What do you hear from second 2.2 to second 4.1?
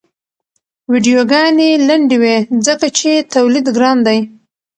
وي ځکه چې تولید ګران